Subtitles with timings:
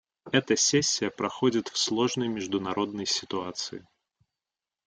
[0.31, 3.85] Эта сессия проходит в сложной международной ситуации.